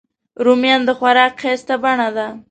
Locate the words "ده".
2.15-2.27